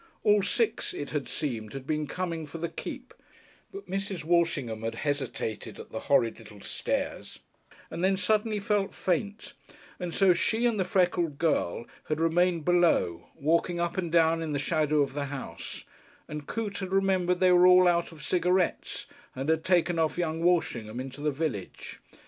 All 0.23 0.41
six, 0.41 0.95
it 0.95 1.11
had 1.11 1.29
seemed, 1.29 1.73
had 1.73 1.85
been 1.85 2.07
coming 2.07 2.47
for 2.47 2.57
the 2.57 2.69
Keep, 2.69 3.13
but 3.71 3.87
Mrs. 3.87 4.23
Walshingham 4.23 4.81
had 4.81 4.95
hesitated 5.05 5.79
at 5.79 5.91
the 5.91 5.99
horrid 6.09 6.39
little 6.39 6.59
stairs, 6.61 7.37
and 7.91 8.03
then 8.03 8.17
suddenly 8.17 8.59
felt 8.59 8.95
faint, 8.95 9.53
and 9.99 10.11
so 10.11 10.33
she 10.33 10.65
and 10.65 10.79
the 10.79 10.85
freckled 10.85 11.37
girl 11.37 11.85
had 12.05 12.19
remained 12.19 12.65
below, 12.65 13.27
walking 13.35 13.79
up 13.79 13.95
and 13.95 14.11
down 14.11 14.41
in 14.41 14.53
the 14.53 14.57
shadow 14.57 15.03
of 15.03 15.13
the 15.13 15.25
house, 15.25 15.83
and 16.27 16.47
Coote 16.47 16.79
had 16.79 16.91
remembered 16.91 17.39
they 17.39 17.51
were 17.51 17.67
all 17.67 17.87
out 17.87 18.11
of 18.11 18.23
cigarettes, 18.23 19.05
and 19.35 19.49
had 19.49 19.63
taken 19.63 19.99
off 19.99 20.17
young 20.17 20.41
Walshingham 20.41 20.99
into 20.99 21.21
the 21.21 21.29
village. 21.29 21.99